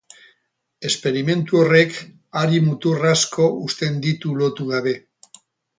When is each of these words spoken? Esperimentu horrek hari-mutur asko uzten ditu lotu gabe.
Esperimentu 0.89 1.59
horrek 1.63 1.93
hari-mutur 2.41 3.07
asko 3.13 3.49
uzten 3.69 4.05
ditu 4.09 4.37
lotu 4.43 4.71
gabe. 4.77 5.01